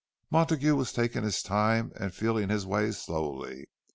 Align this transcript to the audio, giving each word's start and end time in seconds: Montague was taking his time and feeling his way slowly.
Montague 0.31 0.75
was 0.75 0.91
taking 0.91 1.21
his 1.21 1.43
time 1.43 1.91
and 1.95 2.11
feeling 2.11 2.49
his 2.49 2.65
way 2.65 2.89
slowly. 2.91 3.67